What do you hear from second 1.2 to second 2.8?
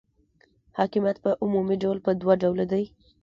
په عمومي ډول په دوه ډوله